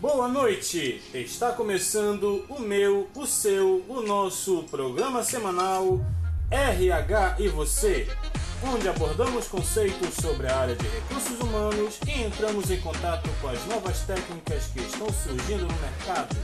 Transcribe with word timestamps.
Boa 0.00 0.28
noite! 0.28 1.02
Está 1.12 1.50
começando 1.50 2.44
o 2.48 2.60
meu, 2.60 3.08
o 3.16 3.26
seu, 3.26 3.84
o 3.88 4.00
nosso 4.00 4.62
programa 4.70 5.24
semanal 5.24 6.00
RH 6.52 7.34
e 7.40 7.48
Você, 7.48 8.06
onde 8.62 8.88
abordamos 8.88 9.48
conceitos 9.48 10.14
sobre 10.14 10.46
a 10.46 10.56
área 10.56 10.76
de 10.76 10.86
recursos 10.86 11.40
humanos 11.40 11.98
e 12.06 12.22
entramos 12.22 12.70
em 12.70 12.80
contato 12.80 13.28
com 13.40 13.48
as 13.48 13.66
novas 13.66 13.98
técnicas 14.02 14.68
que 14.68 14.78
estão 14.78 15.08
surgindo 15.12 15.66
no 15.66 15.80
mercado. 15.80 16.36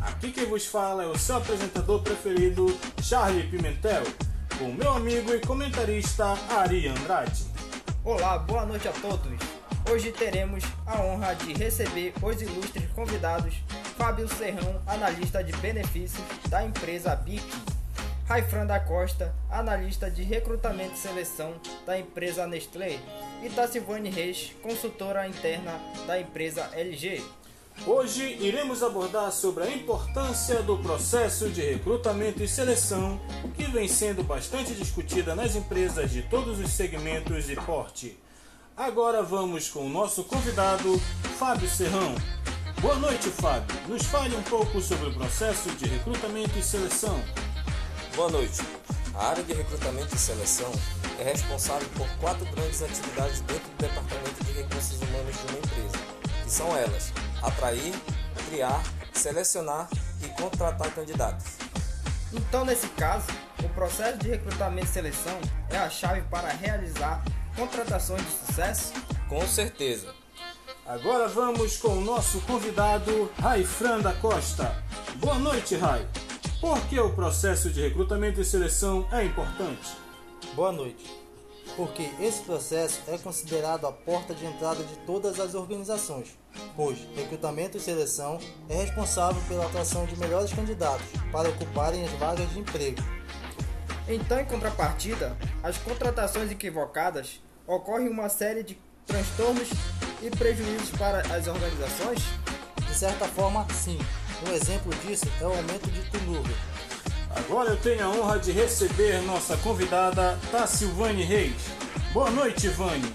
Aqui 0.00 0.32
quem 0.32 0.46
vos 0.46 0.66
fala 0.66 1.04
é 1.04 1.06
o 1.06 1.16
seu 1.16 1.36
apresentador 1.36 2.02
preferido, 2.02 2.76
Charlie 3.00 3.46
Pimentel, 3.46 4.02
com 4.58 4.72
meu 4.72 4.90
amigo 4.90 5.32
e 5.32 5.38
comentarista 5.38 6.36
Ari 6.50 6.88
Andrade. 6.88 7.44
Olá, 8.02 8.38
boa 8.38 8.66
noite 8.66 8.88
a 8.88 8.92
todos. 8.92 9.67
Hoje 9.86 10.12
teremos 10.12 10.64
a 10.86 11.00
honra 11.00 11.34
de 11.34 11.52
receber 11.54 12.12
os 12.22 12.42
ilustres 12.42 12.90
convidados 12.94 13.54
Fábio 13.96 14.28
Serrão, 14.28 14.80
analista 14.86 15.42
de 15.42 15.52
benefícios 15.56 16.24
da 16.48 16.64
empresa 16.64 17.16
BIC, 17.16 17.42
Raifran 18.26 18.66
da 18.66 18.78
Costa, 18.78 19.34
analista 19.50 20.10
de 20.10 20.22
recrutamento 20.22 20.94
e 20.94 20.98
seleção 20.98 21.54
da 21.86 21.98
empresa 21.98 22.46
Nestlé, 22.46 22.98
e 23.42 23.48
Tacivane 23.48 24.10
Reis, 24.10 24.52
consultora 24.62 25.26
interna 25.26 25.80
da 26.06 26.20
empresa 26.20 26.70
LG. 26.74 27.24
Hoje 27.86 28.36
iremos 28.40 28.82
abordar 28.82 29.32
sobre 29.32 29.64
a 29.64 29.70
importância 29.70 30.62
do 30.62 30.76
processo 30.78 31.48
de 31.48 31.62
recrutamento 31.62 32.42
e 32.42 32.48
seleção 32.48 33.18
que 33.56 33.64
vem 33.64 33.88
sendo 33.88 34.22
bastante 34.22 34.74
discutida 34.74 35.34
nas 35.34 35.56
empresas 35.56 36.10
de 36.10 36.22
todos 36.22 36.58
os 36.58 36.70
segmentos 36.70 37.48
e 37.48 37.56
porte. 37.56 38.18
Agora 38.78 39.24
vamos 39.24 39.68
com 39.68 39.84
o 39.84 39.88
nosso 39.88 40.22
convidado, 40.22 41.00
Fábio 41.36 41.68
Serrão. 41.68 42.14
Boa 42.80 42.94
noite, 42.94 43.28
Fábio. 43.28 43.76
Nos 43.88 44.04
fale 44.04 44.36
um 44.36 44.42
pouco 44.44 44.80
sobre 44.80 45.08
o 45.08 45.14
processo 45.14 45.68
de 45.70 45.86
recrutamento 45.86 46.56
e 46.56 46.62
seleção. 46.62 47.20
Boa 48.14 48.30
noite. 48.30 48.60
A 49.16 49.30
área 49.30 49.42
de 49.42 49.52
recrutamento 49.52 50.14
e 50.14 50.18
seleção 50.18 50.70
é 51.18 51.24
responsável 51.24 51.88
por 51.96 52.08
quatro 52.20 52.46
grandes 52.52 52.80
atividades 52.80 53.40
dentro 53.40 53.68
do 53.68 53.78
Departamento 53.78 54.44
de 54.44 54.52
Recursos 54.52 55.02
Humanos 55.02 55.36
de 55.36 55.46
uma 55.48 55.58
empresa, 55.58 55.98
que 56.44 56.50
são 56.50 56.76
elas: 56.76 57.12
atrair, 57.42 57.94
criar, 58.48 58.80
selecionar 59.12 59.88
e 60.22 60.28
contratar 60.40 60.88
candidatos. 60.94 61.46
Então, 62.32 62.64
nesse 62.64 62.86
caso, 62.90 63.26
o 63.60 63.68
processo 63.70 64.18
de 64.18 64.28
recrutamento 64.28 64.86
e 64.86 64.88
seleção 64.88 65.40
é 65.68 65.78
a 65.78 65.90
chave 65.90 66.22
para 66.30 66.50
realizar 66.50 67.24
contratações 67.58 68.22
de 68.22 68.46
sucesso? 68.46 68.92
Com 69.28 69.44
certeza. 69.46 70.14
Agora 70.86 71.26
vamos 71.26 71.76
com 71.76 71.88
o 71.88 72.00
nosso 72.00 72.40
convidado, 72.42 73.30
Raifran 73.40 74.00
da 74.00 74.12
Costa. 74.12 74.82
Boa 75.16 75.38
noite, 75.38 75.74
Rai. 75.74 76.08
Por 76.60 76.80
que 76.86 76.98
o 76.98 77.12
processo 77.12 77.68
de 77.70 77.80
recrutamento 77.80 78.40
e 78.40 78.44
seleção 78.44 79.06
é 79.12 79.24
importante? 79.24 79.92
Boa 80.54 80.70
noite. 80.70 81.12
Porque 81.76 82.08
esse 82.20 82.42
processo 82.42 83.02
é 83.08 83.18
considerado 83.18 83.86
a 83.86 83.92
porta 83.92 84.34
de 84.34 84.46
entrada 84.46 84.82
de 84.82 84.96
todas 84.98 85.38
as 85.38 85.54
organizações, 85.54 86.38
pois 86.74 86.98
recrutamento 87.14 87.76
e 87.76 87.80
seleção 87.80 88.38
é 88.68 88.76
responsável 88.76 89.42
pela 89.48 89.66
atração 89.66 90.06
de 90.06 90.16
melhores 90.16 90.52
candidatos 90.52 91.06
para 91.30 91.48
ocuparem 91.48 92.04
as 92.04 92.12
vagas 92.12 92.48
de 92.50 92.60
emprego. 92.60 93.17
Então, 94.08 94.40
em 94.40 94.44
contrapartida, 94.46 95.36
as 95.62 95.76
contratações 95.76 96.50
equivocadas 96.50 97.42
ocorre 97.66 98.08
uma 98.08 98.30
série 98.30 98.62
de 98.62 98.78
transtornos 99.06 99.68
e 100.22 100.30
prejuízos 100.30 100.90
para 100.98 101.20
as 101.34 101.46
organizações? 101.46 102.18
De 102.86 102.94
certa 102.94 103.26
forma, 103.26 103.66
sim. 103.72 103.98
Um 104.48 104.52
exemplo 104.52 104.94
disso 105.06 105.26
é 105.40 105.44
o 105.44 105.48
aumento 105.48 105.90
de 105.90 106.00
turnover. 106.10 106.56
Agora 107.36 107.70
eu 107.70 107.76
tenho 107.76 108.06
a 108.06 108.08
honra 108.08 108.38
de 108.38 108.50
receber 108.50 109.20
nossa 109.22 109.56
convidada, 109.58 110.38
Tassilvane 110.50 111.22
Reis. 111.22 111.60
Boa 112.14 112.30
noite, 112.30 112.68
Vane. 112.68 113.14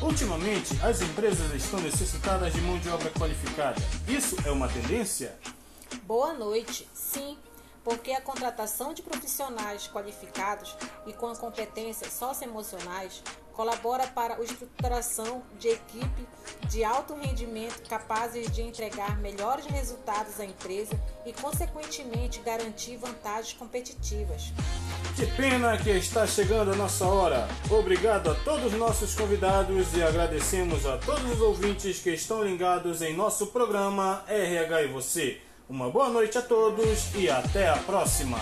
Ultimamente, 0.00 0.78
as 0.84 1.02
empresas 1.02 1.52
estão 1.52 1.80
necessitadas 1.80 2.52
de 2.52 2.60
mão 2.60 2.78
de 2.78 2.88
obra 2.88 3.10
qualificada. 3.10 3.82
Isso 4.06 4.36
é 4.46 4.50
uma 4.52 4.68
tendência? 4.68 5.34
Boa 6.04 6.32
noite. 6.32 6.88
Sim, 6.94 7.36
porque 7.88 8.12
a 8.12 8.20
contratação 8.20 8.92
de 8.92 9.00
profissionais 9.00 9.88
qualificados 9.88 10.76
e 11.06 11.12
com 11.14 11.34
competências 11.34 12.12
socioemocionais 12.12 13.22
colabora 13.54 14.06
para 14.08 14.34
a 14.34 14.42
estruturação 14.42 15.42
de 15.58 15.68
equipe 15.68 16.28
de 16.68 16.84
alto 16.84 17.14
rendimento 17.14 17.88
capazes 17.88 18.52
de 18.52 18.60
entregar 18.60 19.18
melhores 19.18 19.64
resultados 19.64 20.38
à 20.38 20.44
empresa 20.44 20.92
e, 21.24 21.32
consequentemente, 21.32 22.40
garantir 22.40 22.98
vantagens 22.98 23.54
competitivas. 23.54 24.52
Que 25.16 25.26
pena 25.34 25.78
que 25.78 25.88
está 25.88 26.26
chegando 26.26 26.72
a 26.72 26.76
nossa 26.76 27.06
hora. 27.06 27.48
Obrigado 27.70 28.30
a 28.30 28.34
todos 28.34 28.66
os 28.66 28.78
nossos 28.78 29.14
convidados 29.14 29.94
e 29.94 30.02
agradecemos 30.02 30.84
a 30.84 30.98
todos 30.98 31.24
os 31.32 31.40
ouvintes 31.40 32.00
que 32.00 32.10
estão 32.10 32.44
ligados 32.44 33.00
em 33.00 33.16
nosso 33.16 33.46
programa 33.46 34.22
RH 34.28 34.82
e 34.82 34.88
Você. 34.88 35.47
Uma 35.68 35.90
boa 35.90 36.08
noite 36.08 36.38
a 36.38 36.42
todos 36.42 37.14
e 37.14 37.28
até 37.28 37.68
a 37.68 37.76
próxima! 37.76 38.38